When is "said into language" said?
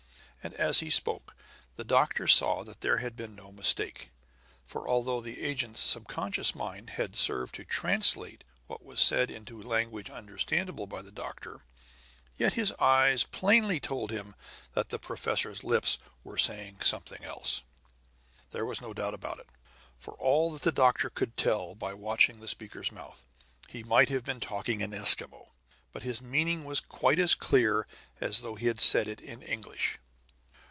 9.01-10.09